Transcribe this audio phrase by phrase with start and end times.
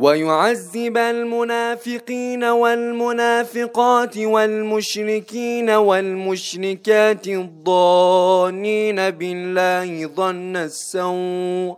[0.00, 11.76] ويعذب المنافقين والمنافقات والمشركين والمشركات الضانين بالله ظن السوء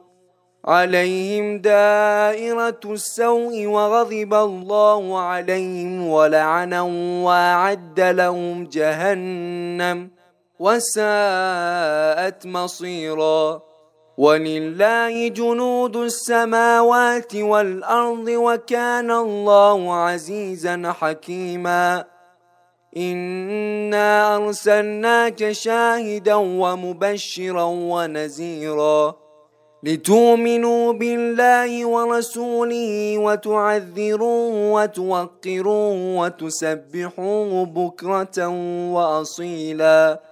[0.64, 10.11] عليهم دائرة السوء وغضب الله عليهم ولعنهم وأعد لهم جهنم
[10.59, 13.72] وساءت مصيراً
[14.19, 22.05] ولله جنود السماوات والأرض وكان الله عزيزا حكيما.
[22.97, 29.15] إنا أرسلناك شاهدا ومبشرا ونذيرا
[29.83, 38.49] لتؤمنوا بالله ورسوله وتعذروه وتوقروه وتسبحوه بكرة
[38.93, 40.32] وأصيلاً.